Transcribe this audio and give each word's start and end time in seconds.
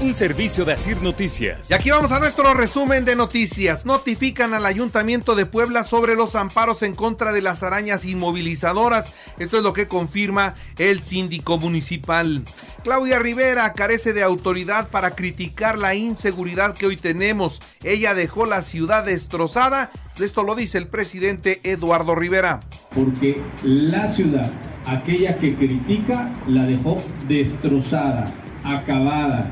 Un 0.00 0.14
servicio 0.14 0.64
de 0.64 0.74
Asir 0.74 1.02
Noticias. 1.02 1.68
Y 1.68 1.74
aquí 1.74 1.90
vamos 1.90 2.12
a 2.12 2.20
nuestro 2.20 2.54
resumen 2.54 3.04
de 3.04 3.16
noticias. 3.16 3.84
Notifican 3.84 4.54
al 4.54 4.64
Ayuntamiento 4.64 5.34
de 5.34 5.44
Puebla 5.44 5.82
sobre 5.82 6.14
los 6.14 6.36
amparos 6.36 6.84
en 6.84 6.94
contra 6.94 7.32
de 7.32 7.42
las 7.42 7.64
arañas 7.64 8.04
inmovilizadoras. 8.04 9.12
Esto 9.40 9.56
es 9.56 9.64
lo 9.64 9.72
que 9.72 9.88
confirma 9.88 10.54
el 10.76 11.02
síndico 11.02 11.58
municipal. 11.58 12.44
Claudia 12.84 13.18
Rivera 13.18 13.72
carece 13.72 14.12
de 14.12 14.22
autoridad 14.22 14.88
para 14.88 15.16
criticar 15.16 15.76
la 15.76 15.96
inseguridad 15.96 16.76
que 16.76 16.86
hoy 16.86 16.96
tenemos. 16.96 17.60
Ella 17.82 18.14
dejó 18.14 18.46
la 18.46 18.62
ciudad 18.62 19.04
destrozada. 19.04 19.90
Esto 20.20 20.44
lo 20.44 20.54
dice 20.54 20.78
el 20.78 20.86
presidente 20.86 21.60
Eduardo 21.64 22.14
Rivera. 22.14 22.60
Porque 22.94 23.42
la 23.64 24.06
ciudad, 24.06 24.52
aquella 24.86 25.36
que 25.38 25.56
critica, 25.56 26.32
la 26.46 26.66
dejó 26.66 26.98
destrozada, 27.26 28.32
acabada, 28.62 29.50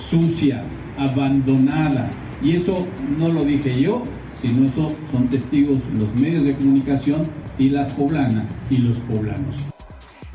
sucia, 0.00 0.62
abandonada. 0.96 2.10
Y 2.42 2.56
eso 2.56 2.86
no 3.18 3.28
lo 3.28 3.44
dije 3.44 3.80
yo, 3.80 4.02
sino 4.32 4.64
eso 4.64 4.94
son 5.10 5.28
testigos 5.28 5.78
los 5.94 6.12
medios 6.14 6.44
de 6.44 6.56
comunicación 6.56 7.22
y 7.58 7.68
las 7.68 7.90
poblanas 7.90 8.50
y 8.70 8.78
los 8.78 8.98
poblanos. 8.98 9.56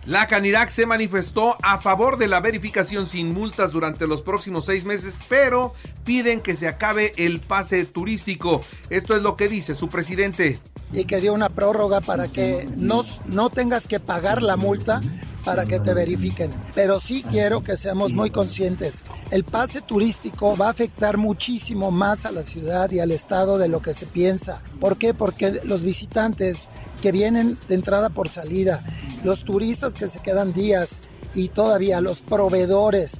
La 0.05 0.27
Canirac 0.27 0.69
se 0.69 0.85
manifestó 0.85 1.57
a 1.63 1.81
favor 1.81 2.19
de 2.19 2.27
la 2.27 2.39
verificación 2.39 3.07
sin 3.07 3.33
multas 3.33 3.71
durante 3.71 4.05
los 4.05 4.21
próximos 4.21 4.65
seis 4.65 4.85
meses, 4.85 5.17
pero 5.27 5.73
piden 6.03 6.41
que 6.41 6.55
se 6.55 6.67
acabe 6.67 7.11
el 7.17 7.39
pase 7.39 7.85
turístico. 7.85 8.61
Esto 8.91 9.15
es 9.15 9.23
lo 9.23 9.35
que 9.35 9.47
dice 9.47 9.73
su 9.73 9.89
presidente. 9.89 10.59
Y 10.93 11.05
quería 11.05 11.31
una 11.31 11.49
prórroga 11.49 12.01
para 12.01 12.27
que 12.27 12.67
no, 12.77 13.01
no 13.25 13.49
tengas 13.49 13.87
que 13.87 13.99
pagar 13.99 14.43
la 14.43 14.57
multa 14.57 15.01
para 15.45 15.65
que 15.65 15.79
te 15.79 15.93
verifiquen. 15.93 16.51
Pero 16.73 16.99
sí 16.99 17.23
quiero 17.29 17.63
que 17.63 17.77
seamos 17.77 18.11
muy 18.11 18.31
conscientes. 18.31 19.03
El 19.31 19.43
pase 19.43 19.81
turístico 19.81 20.57
va 20.57 20.67
a 20.67 20.71
afectar 20.71 21.17
muchísimo 21.17 21.91
más 21.91 22.25
a 22.25 22.31
la 22.31 22.43
ciudad 22.43 22.91
y 22.91 22.99
al 22.99 23.11
estado 23.11 23.57
de 23.57 23.69
lo 23.69 23.81
que 23.81 23.93
se 23.93 24.07
piensa. 24.07 24.61
¿Por 24.81 24.97
qué? 24.97 25.13
Porque 25.13 25.61
los 25.63 25.83
visitantes 25.83 26.67
que 27.01 27.11
vienen 27.11 27.57
de 27.69 27.75
entrada 27.75 28.09
por 28.09 28.27
salida, 28.27 28.83
los 29.23 29.45
turistas 29.45 29.93
que 29.93 30.07
se 30.07 30.19
quedan 30.19 30.51
días 30.51 31.01
y 31.35 31.49
todavía 31.49 32.01
los 32.01 32.21
proveedores. 32.21 33.19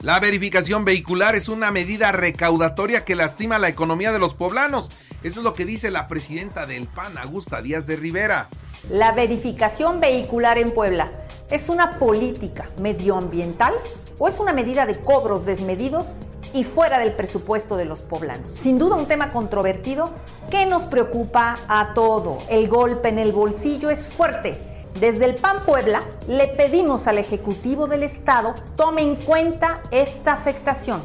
La 0.00 0.20
verificación 0.20 0.84
vehicular 0.84 1.34
es 1.34 1.48
una 1.48 1.70
medida 1.70 2.12
recaudatoria 2.12 3.04
que 3.04 3.14
lastima 3.14 3.58
la 3.58 3.68
economía 3.68 4.12
de 4.12 4.18
los 4.18 4.34
poblanos. 4.34 4.90
Eso 5.26 5.40
es 5.40 5.44
lo 5.44 5.54
que 5.54 5.64
dice 5.64 5.90
la 5.90 6.06
presidenta 6.06 6.66
del 6.66 6.86
PAN, 6.86 7.18
Augusta 7.18 7.60
Díaz 7.60 7.84
de 7.88 7.96
Rivera. 7.96 8.46
La 8.90 9.10
verificación 9.10 9.98
vehicular 9.98 10.56
en 10.56 10.70
Puebla 10.70 11.10
es 11.50 11.68
una 11.68 11.98
política 11.98 12.68
medioambiental 12.80 13.74
o 14.18 14.28
es 14.28 14.38
una 14.38 14.52
medida 14.52 14.86
de 14.86 14.96
cobros 15.00 15.44
desmedidos 15.44 16.06
y 16.54 16.62
fuera 16.62 17.00
del 17.00 17.12
presupuesto 17.14 17.76
de 17.76 17.86
los 17.86 18.02
poblanos. 18.02 18.52
Sin 18.52 18.78
duda 18.78 18.94
un 18.94 19.06
tema 19.06 19.30
controvertido 19.30 20.14
que 20.48 20.64
nos 20.64 20.84
preocupa 20.84 21.58
a 21.66 21.92
todo. 21.92 22.38
El 22.48 22.68
golpe 22.68 23.08
en 23.08 23.18
el 23.18 23.32
bolsillo 23.32 23.90
es 23.90 24.06
fuerte. 24.06 24.56
Desde 25.00 25.24
el 25.24 25.34
PAN 25.34 25.66
Puebla 25.66 26.04
le 26.28 26.46
pedimos 26.46 27.08
al 27.08 27.18
Ejecutivo 27.18 27.88
del 27.88 28.04
Estado 28.04 28.54
tome 28.76 29.02
en 29.02 29.16
cuenta 29.16 29.80
esta 29.90 30.34
afectación 30.34 31.02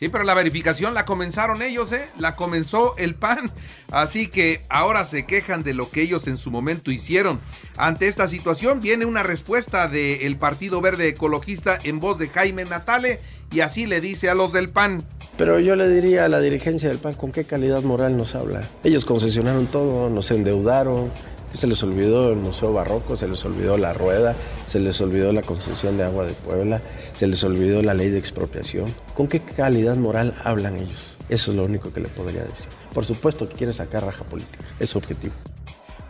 Sí, 0.00 0.08
pero 0.08 0.24
la 0.24 0.34
verificación 0.34 0.94
la 0.94 1.04
comenzaron 1.04 1.62
ellos, 1.62 1.92
¿eh? 1.92 2.08
La 2.18 2.36
comenzó 2.36 2.96
el 2.96 3.14
PAN. 3.14 3.50
Así 3.90 4.26
que 4.26 4.62
ahora 4.68 5.04
se 5.04 5.24
quejan 5.24 5.62
de 5.62 5.74
lo 5.74 5.90
que 5.90 6.02
ellos 6.02 6.26
en 6.26 6.36
su 6.36 6.50
momento 6.50 6.90
hicieron. 6.90 7.40
Ante 7.76 8.08
esta 8.08 8.28
situación 8.28 8.80
viene 8.80 9.04
una 9.04 9.22
respuesta 9.22 9.88
del 9.88 10.36
Partido 10.36 10.80
Verde 10.80 11.08
Ecologista 11.08 11.78
en 11.84 12.00
voz 12.00 12.18
de 12.18 12.28
Jaime 12.28 12.64
Natale 12.64 13.20
y 13.50 13.60
así 13.60 13.86
le 13.86 14.00
dice 14.00 14.28
a 14.28 14.34
los 14.34 14.52
del 14.52 14.68
PAN. 14.68 15.04
Pero 15.36 15.58
yo 15.60 15.76
le 15.76 15.88
diría 15.88 16.24
a 16.24 16.28
la 16.28 16.40
dirigencia 16.40 16.88
del 16.88 16.98
PAN 16.98 17.14
con 17.14 17.32
qué 17.32 17.44
calidad 17.44 17.82
moral 17.82 18.16
nos 18.16 18.34
habla. 18.34 18.62
Ellos 18.82 19.04
concesionaron 19.04 19.66
todo, 19.66 20.10
nos 20.10 20.30
endeudaron, 20.30 21.10
se 21.54 21.66
les 21.66 21.82
olvidó 21.82 22.32
el 22.32 22.38
Museo 22.38 22.72
Barroco, 22.72 23.16
se 23.16 23.28
les 23.28 23.44
olvidó 23.44 23.78
la 23.78 23.92
rueda, 23.92 24.36
se 24.66 24.80
les 24.80 25.00
olvidó 25.00 25.32
la 25.32 25.42
concesión 25.42 25.96
de 25.96 26.04
agua 26.04 26.24
de 26.24 26.32
Puebla, 26.32 26.82
se 27.14 27.26
les 27.26 27.42
olvidó 27.44 27.82
la 27.82 27.94
ley 27.94 28.10
de 28.10 28.18
expropiación. 28.18 28.86
¿Con 29.14 29.28
qué 29.28 29.40
calidad 29.40 29.96
moral 29.96 30.36
hablan 30.44 30.76
ellos? 30.76 31.16
Eso 31.28 31.52
es 31.52 31.56
lo 31.56 31.64
único 31.64 31.92
que 31.92 32.00
le 32.00 32.08
podría 32.08 32.42
decir. 32.42 32.68
Por 32.92 33.04
supuesto 33.04 33.48
que 33.48 33.54
quiere 33.54 33.72
sacar 33.72 34.04
raja 34.04 34.24
política, 34.24 34.64
es 34.80 34.90
su 34.90 34.98
objetivo. 34.98 35.34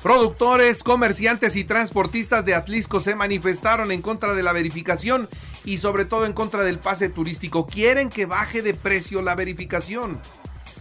Productores, 0.03 0.83
comerciantes 0.83 1.57
y 1.57 1.65
transportistas 1.65 2.45
de 2.45 2.55
Atlisco 2.55 3.01
se 3.01 3.15
manifestaron 3.15 3.91
en 3.91 4.03
contra 4.03 4.35
de 4.35 4.43
la 4.43 4.53
verificación 4.53 5.31
y 5.65 5.79
sobre 5.79 6.05
todo 6.05 6.27
en 6.27 6.35
contra 6.35 6.63
del 6.63 6.79
pase 6.79 7.09
turístico. 7.09 7.67
Quieren 7.67 8.11
que 8.11 8.27
baje 8.27 8.61
de 8.61 8.75
precio 8.75 9.23
la 9.23 9.35
verificación. 9.35 10.21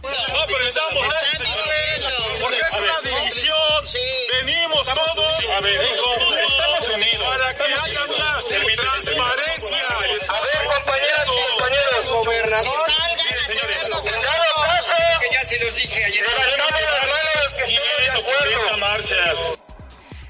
No, 0.04 0.46
pero 0.46 0.68
estamos 0.68 1.06
porque 2.40 2.60
es 2.60 2.78
una 2.78 3.00
división. 3.00 3.84
Venimos 4.42 4.86
todos 4.88 5.44
Estamos 5.44 6.88
unidos. 6.90 7.26
para 7.26 7.53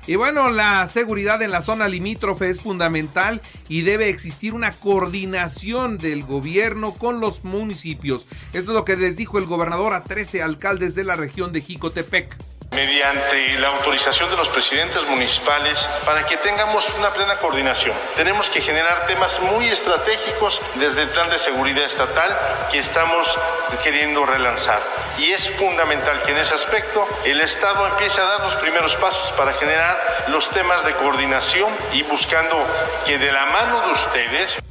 Y 0.06 0.16
bueno, 0.16 0.50
la 0.50 0.86
seguridad 0.88 1.40
en 1.40 1.50
la 1.50 1.62
zona 1.62 1.88
limítrofe 1.88 2.50
es 2.50 2.60
fundamental 2.60 3.40
y 3.68 3.82
debe 3.82 4.10
existir 4.10 4.52
una 4.52 4.72
coordinación 4.72 5.96
del 5.96 6.24
gobierno 6.24 6.92
con 6.92 7.20
los 7.20 7.42
municipios. 7.44 8.26
Esto 8.52 8.72
es 8.72 8.76
lo 8.76 8.84
que 8.84 8.96
les 8.96 9.16
dijo 9.16 9.38
el 9.38 9.46
gobernador 9.46 9.94
a 9.94 10.04
13 10.04 10.42
alcaldes 10.42 10.94
de 10.94 11.04
la 11.04 11.16
región 11.16 11.52
de 11.52 11.62
Jicotepec 11.62 12.36
mediante 12.74 13.58
la 13.58 13.68
autorización 13.68 14.30
de 14.30 14.36
los 14.36 14.48
presidentes 14.48 15.02
municipales 15.08 15.78
para 16.04 16.22
que 16.24 16.36
tengamos 16.38 16.84
una 16.98 17.10
plena 17.10 17.36
coordinación. 17.36 17.96
Tenemos 18.16 18.50
que 18.50 18.60
generar 18.60 19.06
temas 19.06 19.40
muy 19.40 19.68
estratégicos 19.68 20.60
desde 20.74 21.02
el 21.02 21.10
plan 21.10 21.30
de 21.30 21.38
seguridad 21.38 21.84
estatal 21.84 22.68
que 22.70 22.80
estamos 22.80 23.38
queriendo 23.82 24.26
relanzar. 24.26 24.82
Y 25.18 25.30
es 25.30 25.48
fundamental 25.56 26.22
que 26.22 26.32
en 26.32 26.38
ese 26.38 26.54
aspecto 26.54 27.06
el 27.24 27.40
Estado 27.40 27.86
empiece 27.86 28.20
a 28.20 28.24
dar 28.24 28.40
los 28.40 28.54
primeros 28.56 28.94
pasos 28.96 29.30
para 29.36 29.54
generar 29.54 30.24
los 30.28 30.48
temas 30.50 30.84
de 30.84 30.92
coordinación 30.94 31.72
y 31.92 32.02
buscando 32.02 32.66
que 33.06 33.18
de 33.18 33.32
la 33.32 33.46
mano 33.46 33.80
de 33.86 33.92
ustedes 33.92 34.63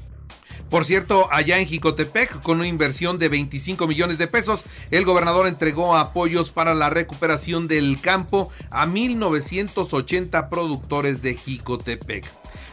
por 0.73 0.85
cierto, 0.85 1.27
allá 1.31 1.59
en 1.59 1.67
Jicotepec, 1.67 2.41
con 2.41 2.57
una 2.57 2.67
inversión 2.67 3.19
de 3.19 3.29
25 3.29 3.85
millones 3.85 4.17
de 4.17 4.25
pesos, 4.25 4.63
el 4.89 5.05
gobernador 5.05 5.45
entregó 5.45 5.95
apoyos 5.95 6.49
para 6.49 6.73
la 6.73 6.89
recuperación 6.89 7.67
del 7.67 8.01
campo 8.01 8.49
a 8.71 8.87
1980 8.87 10.49
productores 10.49 11.21
de 11.21 11.35
Jicotepec. 11.35 12.25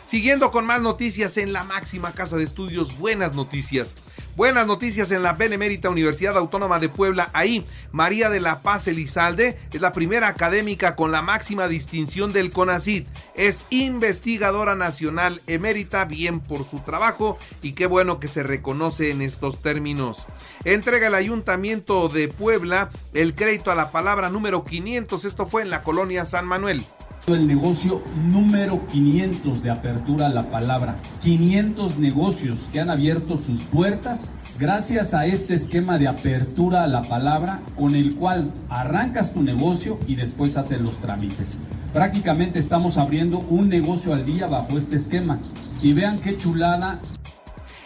Siguiendo 0.05 0.50
con 0.50 0.67
más 0.67 0.81
noticias 0.81 1.37
en 1.37 1.53
la 1.53 1.62
máxima 1.62 2.12
casa 2.12 2.37
de 2.37 2.43
estudios, 2.43 2.99
buenas 2.99 3.35
noticias. 3.35 3.94
Buenas 4.35 4.67
noticias 4.67 5.11
en 5.12 5.23
la 5.23 5.35
Benemérita 5.35 5.88
Universidad 5.88 6.37
Autónoma 6.37 6.79
de 6.81 6.88
Puebla. 6.88 7.31
Ahí, 7.32 7.65
María 7.93 8.29
de 8.29 8.41
la 8.41 8.61
Paz 8.61 8.88
Elizalde 8.88 9.56
es 9.73 9.81
la 9.81 9.93
primera 9.93 10.29
académica 10.29 10.97
con 10.97 11.12
la 11.12 11.23
máxima 11.23 11.69
distinción 11.69 12.32
del 12.32 12.50
CONACID. 12.50 13.06
Es 13.37 13.67
investigadora 13.71 14.75
nacional 14.75 15.43
emérita, 15.47 16.05
bien 16.06 16.41
por 16.41 16.65
su 16.65 16.81
trabajo 16.81 17.38
y 17.62 17.73
qué 17.73 17.87
bueno 17.87 18.19
que 18.19 18.29
se 18.29 18.43
reconoce 18.43 19.11
en 19.11 19.23
estos 19.23 19.62
términos. 19.62 20.26
Entrega 20.65 21.06
el 21.06 21.15
Ayuntamiento 21.15 22.09
de 22.09 22.29
Puebla 22.29 22.91
el 23.12 23.35
crédito 23.35 23.71
a 23.71 23.76
la 23.76 23.93
palabra 23.93 24.29
número 24.29 24.65
500. 24.65 25.25
Esto 25.25 25.49
fue 25.49 25.62
en 25.62 25.71
la 25.71 25.83
colonia 25.83 26.25
San 26.25 26.47
Manuel 26.47 26.85
el 27.27 27.47
negocio 27.47 28.03
número 28.31 28.87
500 28.89 29.63
de 29.63 29.71
apertura 29.71 30.27
a 30.27 30.31
la 30.31 30.49
palabra. 30.49 30.97
500 31.23 31.99
negocios 31.99 32.69
que 32.73 32.81
han 32.81 32.91
abierto 32.91 33.37
sus 33.37 33.63
puertas 33.63 34.33
gracias 34.59 35.15
a 35.15 35.27
este 35.27 35.55
esquema 35.55 35.99
de 35.99 36.09
apertura 36.09 36.85
a 36.85 36.87
la 36.87 37.03
palabra 37.03 37.61
con 37.77 37.95
el 37.95 38.17
cual 38.17 38.53
arrancas 38.69 39.33
tu 39.33 39.43
negocio 39.43 39.99
y 40.07 40.17
después 40.17 40.57
haces 40.57 40.81
los 40.81 40.97
trámites. 41.01 41.61
Prácticamente 41.93 42.59
estamos 42.59 42.99
abriendo 42.99 43.39
un 43.39 43.69
negocio 43.69 44.13
al 44.13 44.25
día 44.25 44.47
bajo 44.47 44.79
este 44.79 44.97
esquema. 44.97 45.41
Y 45.83 45.93
vean 45.93 46.19
qué 46.19 46.37
chulada 46.37 47.01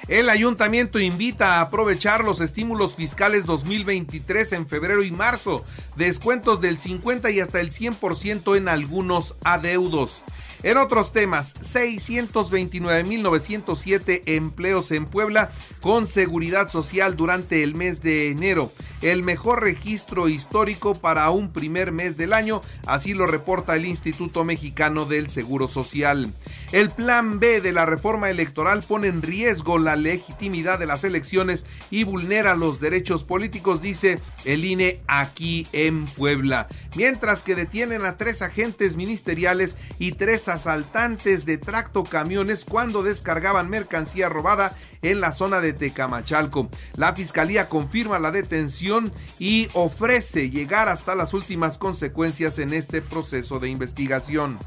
el 0.09 0.29
ayuntamiento 0.29 1.01
invita 1.01 1.55
a 1.55 1.63
aprovechar 1.63 2.23
los 2.25 2.41
estímulos 2.41 2.95
fiscales 2.95 3.47
2023 3.47 4.53
en 4.53 4.67
febrero 4.67 5.03
y 5.03 5.11
marzo, 5.11 5.65
descuentos 5.97 6.61
del 6.61 6.77
50 6.79 7.31
y 7.31 7.41
hasta 7.41 7.61
el 7.61 7.71
100% 7.71 8.57
en 8.57 8.69
algunos 8.69 9.37
adeudos. 9.45 10.23
En 10.63 10.77
otros 10.79 11.13
temas, 11.13 11.55
629.907 11.57 14.23
empleos 14.27 14.93
en 14.93 15.05
Puebla 15.05 15.51
con 15.81 16.07
seguridad 16.07 16.71
social 16.71 17.17
durante 17.17 17.63
el 17.63 17.75
mes 17.75 18.03
de 18.03 18.31
enero, 18.31 18.73
el 19.05 19.23
mejor 19.23 19.63
registro 19.63 20.29
histórico 20.29 20.95
para 20.95 21.29
un 21.29 21.53
primer 21.53 21.93
mes 21.93 22.17
del 22.17 22.33
año, 22.33 22.63
así 22.87 23.13
lo 23.13 23.27
reporta 23.27 23.77
el 23.77 23.85
Instituto 23.85 24.45
Mexicano 24.45 25.05
del 25.05 25.29
Seguro 25.29 25.69
Social. 25.69 26.33
El 26.73 26.91
plan 26.91 27.39
B 27.39 27.61
de 27.61 27.73
la 27.73 27.85
reforma 27.85 28.31
electoral 28.31 28.83
pone 28.83 29.09
en 29.09 29.21
riesgo 29.21 29.79
la 29.79 29.95
legitimidad 29.95 30.79
de 30.79 30.87
las 30.87 31.05
elecciones 31.05 31.67
y 31.91 32.05
vulnera 32.05 32.55
los 32.55 32.81
derechos 32.81 33.25
políticos, 33.25 33.83
dice 33.83 34.21
el 34.47 34.65
INE 34.65 35.03
aquí 35.07 35.67
en 35.73 36.07
Puebla. 36.07 36.67
Mientras 36.97 37.43
que 37.43 37.55
detienen 37.55 38.07
a 38.07 38.17
tres 38.17 38.41
agentes 38.41 38.97
ministeriales 38.97 39.77
y 39.99 40.13
tres 40.13 40.49
asaltantes 40.49 41.45
de 41.45 41.59
tracto 41.59 42.05
camiones 42.05 42.65
cuando 42.65 43.03
descargaban 43.03 43.69
mercancía 43.69 44.31
robada 44.31 44.75
en 45.03 45.21
la 45.21 45.33
zona 45.33 45.61
de 45.61 45.75
Tecamachalco. 45.75 46.71
La 46.97 47.15
fiscalía 47.15 47.69
confirma 47.69 48.19
la 48.19 48.31
detención 48.31 48.94
y 49.39 49.69
ofrece 49.75 50.51
llegar 50.51 50.89
hasta 50.89 51.15
las 51.15 51.35
últimas 51.35 51.79
consecuencias 51.79 52.59
en 52.59 52.73
este 52.73 53.03
proceso 53.03 53.61
de 53.61 53.69
investigación. 53.69 54.59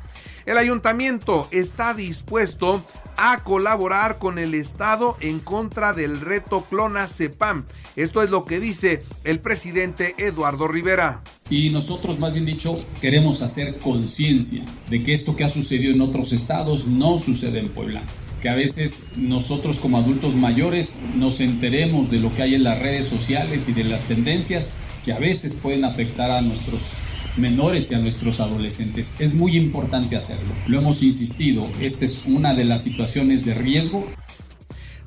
El 0.45 0.57
ayuntamiento 0.57 1.47
está 1.51 1.94
dispuesto 1.94 2.81
a 3.18 3.44
colaborar 3.44 4.18
con 4.18 4.39
el 4.39 4.53
Estado 4.53 5.18
en 5.19 5.39
contra 5.39 5.94
del 5.94 6.21
reto 6.21 6.63
Clona 6.69 7.07
Cepam. 7.07 7.65
Esto 7.95 8.21
es 8.21 8.29
lo 8.29 8.45
que 8.45 8.59
dice 8.59 9.03
el 9.24 9.39
presidente 9.39 10.15
Eduardo 10.18 10.68
Rivera. 10.68 11.23
Y 11.50 11.69
nosotros, 11.69 12.19
más 12.19 12.33
bien 12.33 12.45
dicho, 12.45 12.77
queremos 13.01 13.41
hacer 13.41 13.80
conciencia 13.80 14.63
de 14.89 15.03
que 15.03 15.13
esto 15.13 15.35
que 15.35 15.44
ha 15.44 15.50
sucedido 15.50 15.94
en 15.94 16.01
otros 16.01 16.31
estados 16.31 16.88
no 16.88 17.18
sucede 17.18 17.59
en 17.59 17.69
Puebla. 17.69 18.03
Que 18.42 18.50
a 18.50 18.56
veces 18.56 19.10
nosotros 19.18 19.80
como 19.80 19.98
adultos 19.98 20.36
mayores 20.36 20.98
nos 21.16 21.39
enteremos 21.39 22.12
de 22.12 22.19
lo 22.19 22.30
que 22.30 22.44
hay 22.44 22.56
en 22.56 22.63
las 22.63 22.80
redes 22.80 23.07
sociales 23.07 23.68
y 23.68 23.74
de 23.74 23.84
las 23.84 24.04
tendencias 24.04 24.74
que 25.04 25.13
a 25.13 25.19
veces 25.19 25.54
pueden 25.54 25.86
afectar 25.86 26.30
a 26.31 26.42
nuestros 26.42 26.92
menores 27.36 27.92
y 27.92 27.95
a 27.95 28.00
nuestros 28.00 28.39
adolescentes. 28.39 29.16
Es 29.19 29.34
muy 29.34 29.56
importante 29.56 30.16
hacerlo. 30.16 30.50
Lo 30.68 30.80
hemos 30.80 31.04
insistido, 31.04 31.63
esta 31.80 32.06
es 32.06 32.25
una 32.25 32.54
de 32.54 32.66
las 32.66 32.84
situaciones 32.84 33.45
de 33.45 33.54
riesgo 33.54 34.06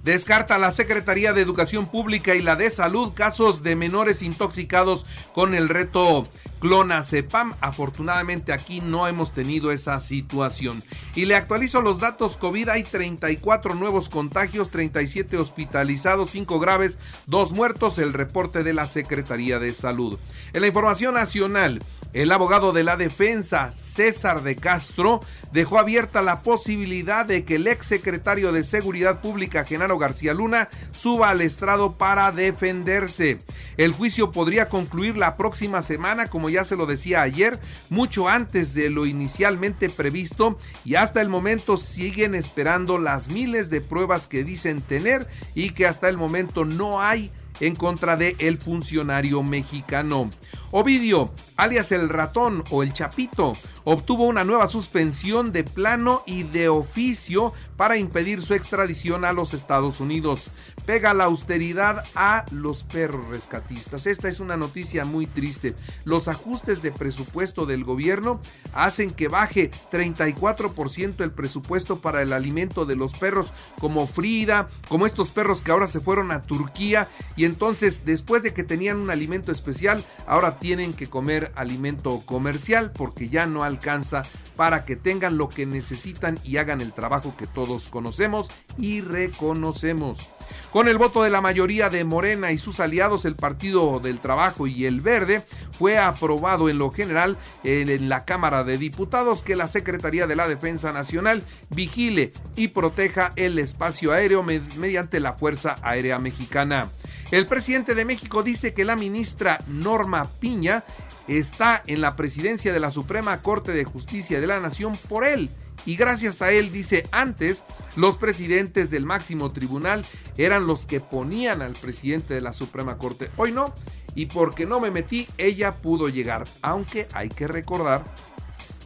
Descarta 0.04 0.58
la 0.58 0.72
Secretaría 0.72 1.34
de 1.34 1.42
Educación 1.42 1.86
Pública 1.86 2.34
y 2.34 2.40
la 2.40 2.56
de 2.56 2.70
Salud 2.70 3.12
casos 3.12 3.62
de 3.62 3.76
menores 3.76 4.22
intoxicados 4.22 5.04
con 5.34 5.54
el 5.54 5.68
reto 5.68 6.26
Clonazepam. 6.60 7.54
Afortunadamente 7.60 8.52
aquí 8.52 8.80
no 8.80 9.08
hemos 9.08 9.32
tenido 9.32 9.72
esa 9.72 9.98
situación. 10.00 10.82
Y 11.14 11.24
le 11.24 11.34
actualizo 11.34 11.82
los 11.82 11.98
datos 11.98 12.36
COVID. 12.36 12.68
Hay 12.68 12.84
34 12.84 13.74
nuevos 13.74 14.08
contagios, 14.08 14.70
37 14.70 15.36
hospitalizados, 15.36 16.30
5 16.30 16.60
graves, 16.60 16.98
2 17.26 17.52
muertos. 17.52 17.98
El 17.98 18.12
reporte 18.12 18.62
de 18.62 18.74
la 18.74 18.86
Secretaría 18.86 19.58
de 19.58 19.72
Salud. 19.72 20.18
En 20.52 20.60
la 20.60 20.66
información 20.68 21.14
nacional, 21.14 21.82
el 22.12 22.32
abogado 22.32 22.72
de 22.72 22.84
la 22.84 22.96
defensa, 22.96 23.72
César 23.72 24.42
de 24.42 24.56
Castro, 24.56 25.20
dejó 25.52 25.78
abierta 25.78 26.22
la 26.22 26.42
posibilidad 26.42 27.24
de 27.24 27.44
que 27.44 27.56
el 27.56 27.66
ex 27.68 27.86
secretario 27.86 28.52
de 28.52 28.64
Seguridad 28.64 29.20
Pública, 29.20 29.64
Genaro 29.64 29.96
García 29.96 30.34
Luna, 30.34 30.68
suba 30.90 31.30
al 31.30 31.40
estrado 31.40 31.92
para 31.92 32.32
defenderse. 32.32 33.38
El 33.76 33.92
juicio 33.92 34.32
podría 34.32 34.68
concluir 34.68 35.16
la 35.16 35.36
próxima 35.36 35.82
semana, 35.82 36.26
como 36.26 36.49
ya 36.50 36.64
se 36.64 36.76
lo 36.76 36.86
decía 36.86 37.22
ayer, 37.22 37.58
mucho 37.88 38.28
antes 38.28 38.74
de 38.74 38.90
lo 38.90 39.06
inicialmente 39.06 39.88
previsto 39.88 40.58
y 40.84 40.96
hasta 40.96 41.20
el 41.20 41.28
momento 41.28 41.76
siguen 41.76 42.34
esperando 42.34 42.98
las 42.98 43.30
miles 43.30 43.70
de 43.70 43.80
pruebas 43.80 44.26
que 44.26 44.44
dicen 44.44 44.80
tener 44.82 45.26
y 45.54 45.70
que 45.70 45.86
hasta 45.86 46.08
el 46.08 46.16
momento 46.16 46.64
no 46.64 47.00
hay 47.00 47.30
en 47.60 47.74
contra 47.74 48.16
de 48.16 48.34
el 48.38 48.58
funcionario 48.58 49.42
mexicano. 49.42 50.30
Ovidio, 50.72 51.32
alias 51.56 51.90
el 51.90 52.08
ratón 52.08 52.62
o 52.70 52.84
el 52.84 52.92
chapito, 52.92 53.54
obtuvo 53.84 54.26
una 54.26 54.44
nueva 54.44 54.68
suspensión 54.68 55.52
de 55.52 55.64
plano 55.64 56.22
y 56.26 56.44
de 56.44 56.68
oficio 56.68 57.52
para 57.76 57.96
impedir 57.96 58.40
su 58.42 58.54
extradición 58.54 59.24
a 59.24 59.32
los 59.32 59.52
Estados 59.52 59.98
Unidos. 59.98 60.50
Pega 60.86 61.12
la 61.12 61.24
austeridad 61.24 62.04
a 62.14 62.46
los 62.52 62.84
perros 62.84 63.26
rescatistas. 63.28 64.06
Esta 64.06 64.28
es 64.28 64.38
una 64.38 64.56
noticia 64.56 65.04
muy 65.04 65.26
triste. 65.26 65.74
Los 66.04 66.28
ajustes 66.28 66.82
de 66.82 66.92
presupuesto 66.92 67.66
del 67.66 67.84
gobierno 67.84 68.40
hacen 68.72 69.10
que 69.10 69.28
baje 69.28 69.70
34% 69.90 71.22
el 71.24 71.32
presupuesto 71.32 72.00
para 72.00 72.22
el 72.22 72.32
alimento 72.32 72.86
de 72.86 72.96
los 72.96 73.12
perros, 73.14 73.52
como 73.80 74.06
Frida, 74.06 74.68
como 74.88 75.06
estos 75.06 75.32
perros 75.32 75.62
que 75.62 75.72
ahora 75.72 75.88
se 75.88 76.00
fueron 76.00 76.30
a 76.30 76.42
Turquía 76.42 77.08
y 77.36 77.49
entonces 77.50 78.04
después 78.04 78.42
de 78.42 78.54
que 78.54 78.64
tenían 78.64 78.96
un 78.96 79.10
alimento 79.10 79.52
especial, 79.52 80.02
ahora 80.26 80.58
tienen 80.58 80.92
que 80.92 81.08
comer 81.08 81.52
alimento 81.56 82.22
comercial 82.24 82.92
porque 82.94 83.28
ya 83.28 83.46
no 83.46 83.64
alcanza 83.64 84.22
para 84.56 84.84
que 84.84 84.96
tengan 84.96 85.36
lo 85.36 85.48
que 85.48 85.66
necesitan 85.66 86.38
y 86.44 86.56
hagan 86.56 86.80
el 86.80 86.92
trabajo 86.92 87.34
que 87.36 87.46
todos 87.46 87.88
conocemos 87.88 88.50
y 88.78 89.00
reconocemos. 89.00 90.30
Con 90.72 90.88
el 90.88 90.98
voto 90.98 91.22
de 91.22 91.30
la 91.30 91.40
mayoría 91.40 91.90
de 91.90 92.04
Morena 92.04 92.52
y 92.52 92.58
sus 92.58 92.78
aliados, 92.78 93.24
el 93.24 93.34
Partido 93.34 93.98
del 94.00 94.20
Trabajo 94.20 94.66
y 94.66 94.86
el 94.86 95.00
Verde, 95.00 95.44
fue 95.76 95.98
aprobado 95.98 96.68
en 96.68 96.78
lo 96.78 96.90
general 96.90 97.36
en 97.64 98.08
la 98.08 98.24
Cámara 98.24 98.62
de 98.62 98.78
Diputados 98.78 99.42
que 99.42 99.56
la 99.56 99.66
Secretaría 99.66 100.26
de 100.26 100.36
la 100.36 100.46
Defensa 100.46 100.92
Nacional 100.92 101.42
vigile 101.70 102.32
y 102.54 102.68
proteja 102.68 103.32
el 103.36 103.58
espacio 103.58 104.12
aéreo 104.12 104.42
mediante 104.42 105.18
la 105.20 105.32
Fuerza 105.32 105.74
Aérea 105.82 106.18
Mexicana. 106.18 106.88
El 107.30 107.46
presidente 107.46 107.94
de 107.94 108.04
México 108.04 108.42
dice 108.42 108.74
que 108.74 108.84
la 108.84 108.96
ministra 108.96 109.62
Norma 109.68 110.28
Piña 110.40 110.82
está 111.28 111.80
en 111.86 112.00
la 112.00 112.16
presidencia 112.16 112.72
de 112.72 112.80
la 112.80 112.90
Suprema 112.90 113.40
Corte 113.40 113.70
de 113.70 113.84
Justicia 113.84 114.40
de 114.40 114.48
la 114.48 114.58
Nación 114.58 114.96
por 115.08 115.24
él. 115.24 115.50
Y 115.86 115.96
gracias 115.96 116.42
a 116.42 116.50
él, 116.50 116.72
dice, 116.72 117.06
antes 117.12 117.64
los 117.94 118.16
presidentes 118.16 118.90
del 118.90 119.06
máximo 119.06 119.50
tribunal 119.52 120.04
eran 120.36 120.66
los 120.66 120.86
que 120.86 120.98
ponían 120.98 121.62
al 121.62 121.72
presidente 121.72 122.34
de 122.34 122.40
la 122.40 122.52
Suprema 122.52 122.98
Corte. 122.98 123.30
Hoy 123.36 123.52
no. 123.52 123.72
Y 124.16 124.26
porque 124.26 124.66
no 124.66 124.80
me 124.80 124.90
metí, 124.90 125.28
ella 125.38 125.76
pudo 125.76 126.08
llegar. 126.08 126.48
Aunque 126.62 127.06
hay 127.12 127.28
que 127.28 127.46
recordar 127.46 128.04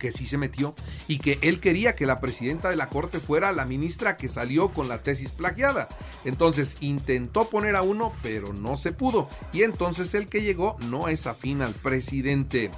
que 0.05 0.13
sí 0.13 0.27
se 0.27 0.37
metió 0.37 0.75
y 1.09 1.17
que 1.17 1.39
él 1.41 1.61
quería 1.61 1.97
que 1.97 2.05
la 2.05 2.21
presidenta 2.21 2.69
de 2.69 2.77
la 2.77 2.91
corte 2.91 3.21
fuera 3.21 3.53
la 3.53 3.65
ministra 3.65 4.19
que 4.19 4.29
salió 4.29 4.69
con 4.69 4.87
la 4.87 5.03
tesis 5.03 5.33
plagiada. 5.33 5.89
Entonces 6.27 6.77
intentó 6.81 7.49
poner 7.49 7.75
a 7.75 7.81
uno, 7.81 8.13
pero 8.23 8.53
no 8.53 8.77
se 8.77 8.93
pudo. 8.93 9.31
Y 9.55 9.63
entonces 9.63 10.13
el 10.13 10.27
que 10.27 10.43
llegó 10.43 10.77
no 10.81 11.09
es 11.09 11.27
afín 11.27 11.63
al 11.63 11.73
presidente. 11.73 12.71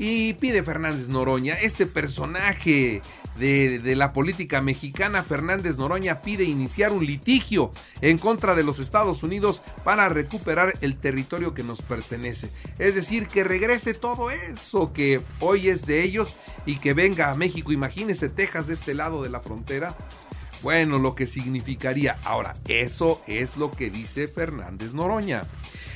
Y 0.00 0.32
pide 0.32 0.64
Fernández 0.64 1.08
Noroña, 1.08 1.54
este 1.54 1.86
personaje 1.86 3.02
de, 3.36 3.94
la 3.96 4.12
política 4.12 4.60
mexicana, 4.60 5.22
Fernández 5.22 5.76
Noroña 5.76 6.20
pide 6.20 6.44
iniciar 6.44 6.92
un 6.92 7.04
litigio 7.04 7.72
en 8.00 8.18
contra 8.18 8.54
de 8.54 8.64
los 8.64 8.78
Estados 8.78 9.22
Unidos 9.22 9.62
para 9.84 10.08
recuperar 10.08 10.78
el 10.80 10.96
territorio 10.96 11.54
que 11.54 11.64
nos 11.64 11.82
pertenece. 11.82 12.50
Es 12.78 12.94
decir, 12.94 13.26
que 13.26 13.44
regrese 13.44 13.94
todo 13.94 14.30
eso 14.30 14.92
que 14.92 15.20
hoy 15.40 15.68
es 15.68 15.86
de 15.86 16.02
ellos 16.02 16.36
y 16.66 16.76
que 16.76 16.94
venga 16.94 17.30
a 17.30 17.34
México. 17.34 17.72
Imagínese 17.72 18.28
Texas 18.28 18.66
de 18.66 18.74
este 18.74 18.94
lado 18.94 19.22
de 19.22 19.30
la 19.30 19.40
frontera. 19.40 19.96
Bueno, 20.62 20.98
lo 20.98 21.14
que 21.14 21.26
significaría. 21.26 22.18
Ahora, 22.24 22.54
eso 22.68 23.20
es 23.26 23.56
lo 23.56 23.70
que 23.70 23.90
dice 23.90 24.28
Fernández 24.28 24.94
Noroña. 24.94 25.44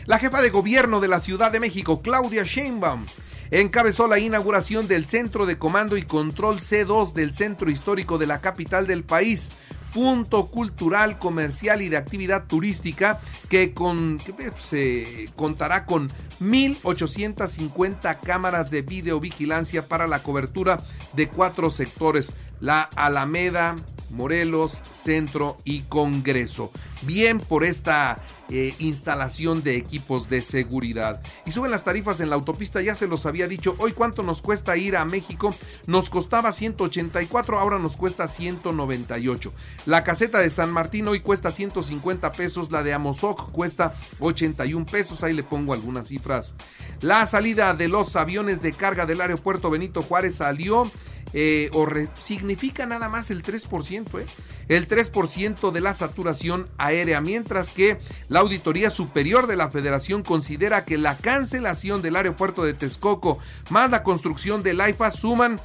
La 0.04 0.18
jefa 0.18 0.42
de 0.42 0.50
gobierno 0.50 1.00
de 1.00 1.08
la 1.08 1.20
Ciudad 1.20 1.52
de 1.52 1.60
México, 1.60 2.02
Claudia 2.02 2.42
Sheinbaum, 2.42 3.06
encabezó 3.50 4.06
la 4.06 4.18
inauguración 4.18 4.88
del 4.88 5.06
Centro 5.06 5.46
de 5.46 5.58
Comando 5.58 5.96
y 5.96 6.02
Control 6.02 6.60
C2 6.60 7.12
del 7.12 7.34
Centro 7.34 7.70
Histórico 7.70 8.18
de 8.18 8.26
la 8.26 8.40
capital 8.40 8.86
del 8.86 9.04
país, 9.04 9.50
punto 9.92 10.46
cultural, 10.46 11.18
comercial 11.18 11.82
y 11.82 11.88
de 11.88 11.96
actividad 11.96 12.46
turística 12.46 13.20
que, 13.48 13.72
con, 13.72 14.18
se 14.58 15.28
contará 15.34 15.86
con 15.86 16.08
1.850 16.40 18.20
cámaras 18.20 18.70
de 18.70 18.82
videovigilancia 18.82 19.86
para 19.88 20.06
la 20.06 20.22
cobertura 20.22 20.82
de 21.14 21.28
cuatro 21.28 21.70
sectores, 21.70 22.32
la 22.60 22.82
Alameda, 22.96 23.76
Morelos, 24.10 24.82
Centro 24.92 25.56
y 25.64 25.82
Congreso. 25.82 26.70
Bien 27.02 27.38
por 27.38 27.64
esta 27.64 28.22
eh, 28.50 28.74
instalación 28.78 29.62
de 29.62 29.76
equipos 29.76 30.30
de 30.30 30.40
seguridad. 30.40 31.20
Y 31.44 31.50
suben 31.50 31.70
las 31.70 31.84
tarifas 31.84 32.20
en 32.20 32.30
la 32.30 32.36
autopista, 32.36 32.80
ya 32.80 32.94
se 32.94 33.06
los 33.06 33.26
había 33.26 33.46
dicho. 33.46 33.76
Hoy 33.78 33.92
cuánto 33.92 34.22
nos 34.22 34.40
cuesta 34.40 34.76
ir 34.76 34.96
a 34.96 35.04
México? 35.04 35.54
Nos 35.86 36.08
costaba 36.08 36.52
184, 36.52 37.58
ahora 37.58 37.78
nos 37.78 37.98
cuesta 37.98 38.26
198. 38.26 39.52
La 39.84 40.02
caseta 40.02 40.38
de 40.38 40.48
San 40.48 40.72
Martín 40.72 41.08
hoy 41.08 41.20
cuesta 41.20 41.50
150 41.50 42.32
pesos, 42.32 42.72
la 42.72 42.82
de 42.82 42.94
Amozoc 42.94 43.52
cuesta 43.52 43.94
81 44.20 44.86
pesos, 44.86 45.22
ahí 45.22 45.34
le 45.34 45.42
pongo 45.42 45.74
algunas 45.74 46.08
cifras. 46.08 46.54
La 47.02 47.26
salida 47.26 47.74
de 47.74 47.88
los 47.88 48.16
aviones 48.16 48.62
de 48.62 48.72
carga 48.72 49.04
del 49.04 49.20
aeropuerto 49.20 49.70
Benito 49.70 50.02
Juárez 50.02 50.36
salió 50.36 50.90
eh, 51.32 51.70
o 51.72 51.86
significa 52.18 52.86
nada 52.86 53.08
más 53.08 53.30
el 53.30 53.42
3%, 53.42 54.20
¿eh? 54.20 54.26
el 54.68 54.88
3% 54.88 55.70
de 55.70 55.80
la 55.80 55.94
saturación 55.94 56.68
aérea, 56.78 57.20
mientras 57.20 57.70
que 57.70 57.98
la 58.28 58.40
Auditoría 58.40 58.90
Superior 58.90 59.46
de 59.46 59.56
la 59.56 59.70
Federación 59.70 60.22
considera 60.22 60.84
que 60.84 60.98
la 60.98 61.16
cancelación 61.16 62.02
del 62.02 62.16
aeropuerto 62.16 62.64
de 62.64 62.74
Texcoco 62.74 63.38
más 63.70 63.90
la 63.90 64.02
construcción 64.02 64.62
del 64.62 64.80
AIFA 64.80 65.10
suman 65.10 65.60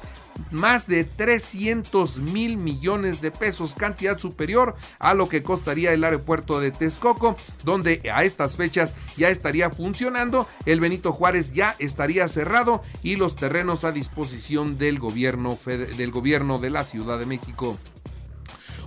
más 0.50 0.86
de 0.86 1.04
300 1.04 2.18
mil 2.20 2.56
millones 2.56 3.20
de 3.20 3.30
pesos, 3.30 3.74
cantidad 3.74 4.18
superior 4.18 4.76
a 4.98 5.14
lo 5.14 5.28
que 5.28 5.42
costaría 5.42 5.92
el 5.92 6.04
aeropuerto 6.04 6.60
de 6.60 6.70
Texcoco, 6.70 7.36
donde 7.64 8.02
a 8.12 8.24
estas 8.24 8.56
fechas 8.56 8.94
ya 9.16 9.28
estaría 9.28 9.70
funcionando, 9.70 10.46
el 10.66 10.80
Benito 10.80 11.12
Juárez 11.12 11.52
ya 11.52 11.76
estaría 11.78 12.28
cerrado 12.28 12.82
y 13.02 13.16
los 13.16 13.36
terrenos 13.36 13.84
a 13.84 13.92
disposición 13.92 14.78
del 14.78 14.98
gobierno, 14.98 15.58
del 15.66 16.10
gobierno 16.10 16.58
de 16.58 16.70
la 16.70 16.84
Ciudad 16.84 17.18
de 17.18 17.26
México. 17.26 17.78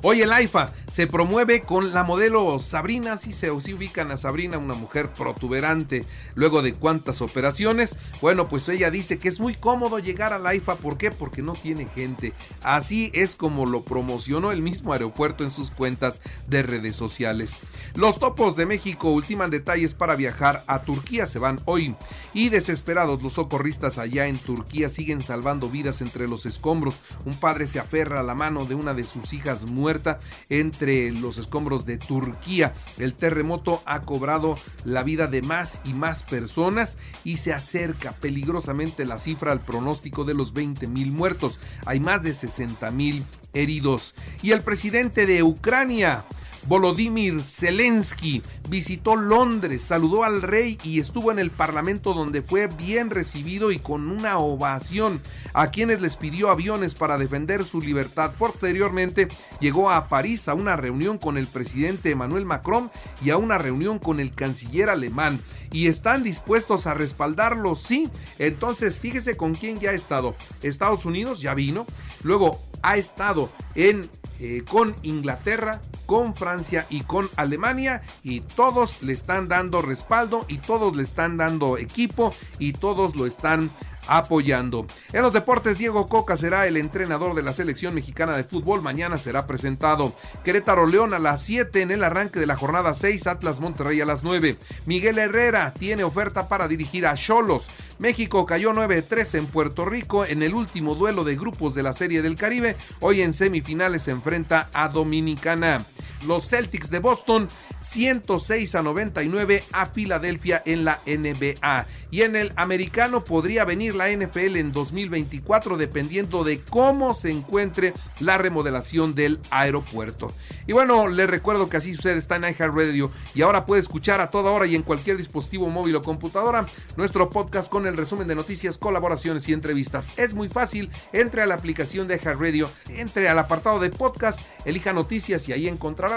Hoy 0.03 0.21
el 0.21 0.31
AIFA 0.31 0.71
se 0.91 1.07
promueve 1.07 1.63
con 1.63 1.91
la 1.91 2.03
modelo 2.03 2.59
Sabrina, 2.59 3.17
si 3.17 3.31
se 3.31 3.49
ubican 3.49 4.11
a 4.11 4.17
Sabrina, 4.17 4.59
una 4.59 4.75
mujer 4.75 5.11
protuberante, 5.11 6.05
luego 6.35 6.61
de 6.61 6.73
cuántas 6.73 7.21
operaciones. 7.21 7.95
Bueno, 8.21 8.47
pues 8.47 8.69
ella 8.69 8.91
dice 8.91 9.17
que 9.17 9.27
es 9.27 9.39
muy 9.39 9.55
cómodo 9.55 9.97
llegar 9.97 10.33
al 10.33 10.45
AIFA, 10.45 10.75
¿por 10.75 10.99
qué? 10.99 11.09
Porque 11.09 11.41
no 11.41 11.53
tiene 11.53 11.87
gente. 11.87 12.33
Así 12.61 13.09
es 13.15 13.35
como 13.35 13.65
lo 13.65 13.81
promocionó 13.81 14.51
el 14.51 14.61
mismo 14.61 14.93
aeropuerto 14.93 15.43
en 15.43 15.49
sus 15.49 15.71
cuentas 15.71 16.21
de 16.47 16.61
redes 16.61 16.95
sociales. 16.95 17.57
Los 17.95 18.19
topos 18.19 18.55
de 18.55 18.67
México 18.67 19.11
ultiman 19.11 19.49
detalles 19.49 19.95
para 19.95 20.15
viajar 20.15 20.63
a 20.67 20.83
Turquía, 20.83 21.25
se 21.25 21.39
van 21.39 21.59
hoy. 21.65 21.95
Y 22.35 22.49
desesperados 22.49 23.23
los 23.23 23.33
socorristas 23.33 23.97
allá 23.97 24.27
en 24.27 24.37
Turquía 24.37 24.89
siguen 24.89 25.21
salvando 25.21 25.69
vidas 25.69 26.01
entre 26.01 26.27
los 26.27 26.45
escombros. 26.45 26.99
Un 27.25 27.33
padre 27.33 27.65
se 27.65 27.79
aferra 27.79 28.19
a 28.19 28.23
la 28.23 28.35
mano 28.35 28.65
de 28.65 28.75
una 28.75 28.93
de 28.93 29.03
sus 29.03 29.33
hijas 29.33 29.63
muertas 29.63 29.86
muerta 29.87 30.19
entre 30.49 31.11
los 31.13 31.37
escombros 31.37 31.85
de 31.85 31.97
Turquía. 31.97 32.73
El 32.97 33.13
terremoto 33.13 33.81
ha 33.85 34.01
cobrado 34.01 34.55
la 34.83 35.01
vida 35.01 35.27
de 35.27 35.41
más 35.41 35.79
y 35.85 35.93
más 35.93 36.23
personas 36.23 36.97
y 37.23 37.37
se 37.37 37.53
acerca 37.53 38.11
peligrosamente 38.11 39.05
la 39.05 39.17
cifra 39.17 39.53
al 39.53 39.61
pronóstico 39.61 40.25
de 40.25 40.33
los 40.33 40.51
20 40.51 40.87
mil 40.87 41.13
muertos. 41.13 41.57
Hay 41.85 42.01
más 42.01 42.21
de 42.21 42.33
60 42.33 42.91
mil 42.91 43.23
heridos. 43.53 44.13
Y 44.41 44.51
el 44.51 44.61
presidente 44.61 45.25
de 45.25 45.41
Ucrania 45.41 46.25
Volodymyr 46.67 47.43
Zelensky 47.43 48.41
visitó 48.67 49.15
Londres, 49.15 49.83
saludó 49.83 50.25
al 50.25 50.41
rey 50.41 50.77
y 50.83 50.99
estuvo 50.99 51.31
en 51.31 51.39
el 51.39 51.49
parlamento 51.49 52.13
donde 52.13 52.41
fue 52.41 52.67
bien 52.67 53.09
recibido 53.09 53.71
y 53.71 53.79
con 53.79 54.11
una 54.11 54.37
ovación 54.37 55.21
a 55.53 55.71
quienes 55.71 56.01
les 56.01 56.17
pidió 56.17 56.49
aviones 56.49 56.93
para 56.93 57.17
defender 57.17 57.65
su 57.65 57.79
libertad. 57.79 58.33
Posteriormente 58.37 59.29
llegó 59.61 59.89
a 59.89 60.09
París 60.09 60.49
a 60.49 60.55
una 60.55 60.75
reunión 60.75 61.17
con 61.17 61.37
el 61.37 61.47
presidente 61.47 62.11
Emmanuel 62.11 62.43
Macron 62.43 62.91
y 63.23 63.29
a 63.29 63.37
una 63.37 63.57
reunión 63.57 63.97
con 63.97 64.19
el 64.19 64.33
canciller 64.33 64.89
alemán. 64.89 65.39
Y 65.71 65.87
están 65.87 66.23
dispuestos 66.23 66.85
a 66.85 66.93
respaldarlo, 66.93 67.75
sí. 67.75 68.09
Entonces, 68.39 68.99
fíjese 68.99 69.37
con 69.37 69.55
quién 69.55 69.79
ya 69.79 69.91
ha 69.91 69.93
estado. 69.93 70.35
Estados 70.61 71.05
Unidos 71.05 71.41
ya 71.41 71.53
vino. 71.53 71.85
Luego 72.23 72.61
ha 72.81 72.97
estado 72.97 73.49
en 73.75 74.09
eh, 74.39 74.63
con 74.69 74.95
Inglaterra, 75.01 75.81
con 76.07 76.35
Francia 76.35 76.87
y 76.89 77.01
con 77.01 77.29
Alemania 77.35 78.01
y 78.23 78.39
todos 78.41 79.03
le 79.03 79.13
están 79.13 79.47
dando 79.47 79.83
respaldo 79.83 80.45
y 80.47 80.57
todos 80.57 80.95
le 80.95 81.03
están 81.03 81.37
dando 81.37 81.77
equipo 81.77 82.33
y 82.57 82.73
todos 82.73 83.15
lo 83.15 83.27
están 83.27 83.69
apoyando. 84.07 84.87
En 85.13 85.21
los 85.21 85.33
deportes, 85.33 85.77
Diego 85.77 86.07
Coca 86.07 86.37
será 86.37 86.67
el 86.67 86.77
entrenador 86.77 87.35
de 87.35 87.43
la 87.43 87.53
selección 87.53 87.93
mexicana 87.93 88.35
de 88.35 88.43
fútbol. 88.43 88.81
Mañana 88.81 89.17
será 89.17 89.47
presentado. 89.47 90.13
Querétaro 90.43 90.87
León 90.87 91.13
a 91.13 91.19
las 91.19 91.43
7 91.43 91.81
en 91.81 91.91
el 91.91 92.03
arranque 92.03 92.39
de 92.39 92.47
la 92.47 92.57
jornada 92.57 92.93
6, 92.93 93.27
Atlas 93.27 93.59
Monterrey 93.59 94.01
a 94.01 94.05
las 94.05 94.23
9. 94.23 94.57
Miguel 94.85 95.17
Herrera 95.17 95.73
tiene 95.77 96.03
oferta 96.03 96.47
para 96.47 96.67
dirigir 96.67 97.05
a 97.05 97.15
Cholos. 97.15 97.67
México 97.99 98.45
cayó 98.45 98.73
9-3 98.73 99.39
en 99.39 99.47
Puerto 99.47 99.85
Rico 99.85 100.25
en 100.25 100.43
el 100.43 100.53
último 100.53 100.95
duelo 100.95 101.23
de 101.23 101.35
grupos 101.35 101.73
de 101.73 101.83
la 101.83 101.93
Serie 101.93 102.21
del 102.21 102.35
Caribe. 102.35 102.75
Hoy 102.99 103.21
en 103.21 103.33
semifinales 103.33 104.03
se 104.03 104.11
enfrenta 104.11 104.69
a 104.73 104.89
Dominicana. 104.89 105.83
Los 106.27 106.49
Celtics 106.49 106.89
de 106.89 106.99
Boston 106.99 107.47
106 107.81 108.75
a 108.75 108.81
99 108.81 109.63
a 109.71 109.85
Filadelfia 109.85 110.61
en 110.65 110.83
la 110.83 110.99
NBA. 111.05 111.87
Y 112.11 112.21
en 112.21 112.35
el 112.35 112.51
americano 112.55 113.23
podría 113.23 113.65
venir 113.65 113.95
la 113.95 114.09
NFL 114.09 114.57
en 114.57 114.71
2024 114.71 115.77
dependiendo 115.77 116.43
de 116.43 116.59
cómo 116.59 117.13
se 117.13 117.31
encuentre 117.31 117.93
la 118.19 118.37
remodelación 118.37 119.15
del 119.15 119.39
aeropuerto. 119.49 120.33
Y 120.67 120.73
bueno, 120.73 121.07
les 121.07 121.29
recuerdo 121.29 121.69
que 121.69 121.77
así 121.77 121.95
sucede, 121.95 122.17
está 122.17 122.35
en 122.35 122.43
iHeartRadio 122.43 123.11
y 123.33 123.41
ahora 123.41 123.65
puede 123.65 123.81
escuchar 123.81 124.19
a 124.19 124.29
toda 124.29 124.51
hora 124.51 124.67
y 124.67 124.75
en 124.75 124.83
cualquier 124.83 125.17
dispositivo 125.17 125.69
móvil 125.69 125.95
o 125.95 126.01
computadora 126.01 126.65
nuestro 126.97 127.29
podcast 127.29 127.69
con 127.71 127.87
el 127.87 127.95
resumen 127.95 128.27
de 128.27 128.35
noticias, 128.35 128.77
colaboraciones 128.77 129.47
y 129.47 129.53
entrevistas. 129.53 130.17
Es 130.17 130.33
muy 130.33 130.49
fácil, 130.49 130.91
entre 131.13 131.41
a 131.41 131.45
la 131.45 131.55
aplicación 131.55 132.07
de 132.07 132.15
iHeartRadio, 132.15 132.69
entre 132.89 133.29
al 133.29 133.39
apartado 133.39 133.79
de 133.79 133.89
podcast, 133.89 134.41
elija 134.65 134.91
noticias 134.91 135.47
y 135.47 135.53
ahí 135.53 135.67
encontrará 135.67 136.16